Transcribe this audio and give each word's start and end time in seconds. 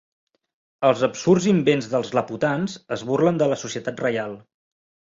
Els 0.89 1.03
absurds 1.07 1.45
invents 1.51 1.91
dels 1.93 2.11
Laputans 2.21 2.81
es 2.99 3.07
burlen 3.13 3.41
de 3.45 3.53
la 3.55 3.63
Societat 3.69 4.07
Reial. 4.09 4.39